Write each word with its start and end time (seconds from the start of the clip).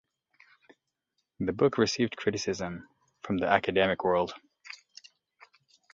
The 1.39 1.53
book 1.53 1.77
received 1.77 2.17
criticism 2.17 2.87
from 3.21 3.37
the 3.37 3.45
academic 3.45 4.03
world. 4.03 4.33